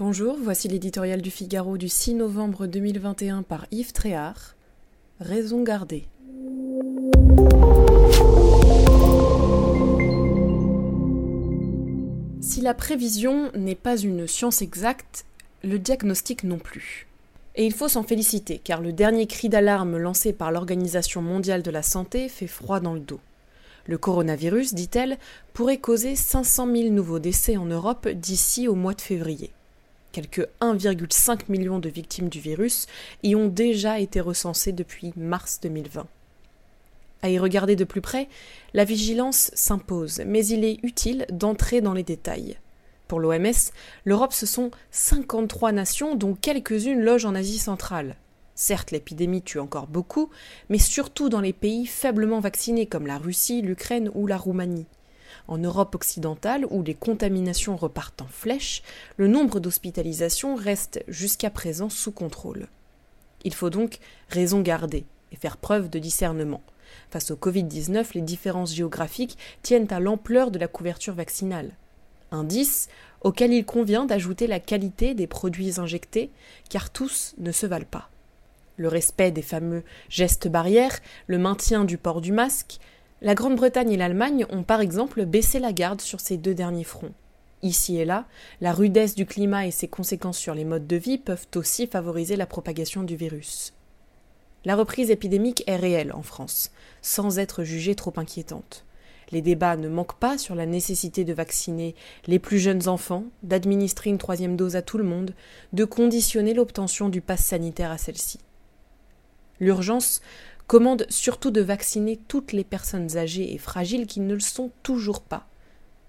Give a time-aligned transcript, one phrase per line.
[0.00, 4.54] Bonjour, voici l'éditorial du Figaro du 6 novembre 2021 par Yves Tréhard.
[5.18, 6.06] Raison gardée.
[12.40, 15.24] Si la prévision n'est pas une science exacte,
[15.64, 17.08] le diagnostic non plus.
[17.56, 21.72] Et il faut s'en féliciter, car le dernier cri d'alarme lancé par l'Organisation mondiale de
[21.72, 23.18] la santé fait froid dans le dos.
[23.86, 25.18] Le coronavirus, dit-elle,
[25.54, 29.50] pourrait causer 500 000 nouveaux décès en Europe d'ici au mois de février.
[30.12, 32.86] Quelques 1,5 million de victimes du virus
[33.22, 36.06] y ont déjà été recensées depuis mars 2020.
[37.20, 38.28] À y regarder de plus près,
[38.74, 42.58] la vigilance s'impose, mais il est utile d'entrer dans les détails.
[43.08, 43.72] Pour l'OMS,
[44.04, 48.16] l'Europe ce sont 53 nations dont quelques-unes logent en Asie centrale.
[48.54, 50.30] Certes, l'épidémie tue encore beaucoup,
[50.68, 54.86] mais surtout dans les pays faiblement vaccinés comme la Russie, l'Ukraine ou la Roumanie.
[55.46, 58.82] En Europe occidentale, où les contaminations repartent en flèche,
[59.16, 62.68] le nombre d'hospitalisations reste jusqu'à présent sous contrôle.
[63.44, 63.98] Il faut donc
[64.28, 66.62] raison garder et faire preuve de discernement.
[67.10, 71.72] Face au Covid-19, les différences géographiques tiennent à l'ampleur de la couverture vaccinale.
[72.30, 72.88] Indice
[73.22, 76.30] auquel il convient d'ajouter la qualité des produits injectés,
[76.68, 78.10] car tous ne se valent pas.
[78.76, 82.78] Le respect des fameux gestes barrières, le maintien du port du masque,
[83.20, 87.14] la Grande-Bretagne et l'Allemagne ont par exemple baissé la garde sur ces deux derniers fronts.
[87.62, 88.26] Ici et là,
[88.60, 92.36] la rudesse du climat et ses conséquences sur les modes de vie peuvent aussi favoriser
[92.36, 93.74] la propagation du virus.
[94.64, 96.70] La reprise épidémique est réelle en France,
[97.02, 98.84] sans être jugée trop inquiétante.
[99.30, 101.94] Les débats ne manquent pas sur la nécessité de vacciner
[102.26, 105.34] les plus jeunes enfants, d'administrer une troisième dose à tout le monde,
[105.72, 108.38] de conditionner l'obtention du pass sanitaire à celle-ci.
[109.60, 110.22] L'urgence
[110.68, 115.22] commande surtout de vacciner toutes les personnes âgées et fragiles qui ne le sont toujours
[115.22, 115.48] pas.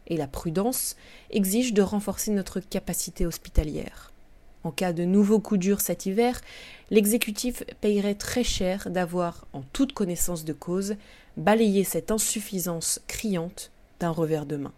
[0.06, 0.98] Et la prudence
[1.32, 4.12] exige de renforcer notre capacité hospitalière.
[4.66, 6.42] En cas de nouveau coup dur cet hiver,
[6.90, 10.96] l'exécutif payerait très cher d'avoir, en toute connaissance de cause,
[11.38, 13.72] balayé cette insuffisance criante
[14.02, 14.74] d'un revers de main.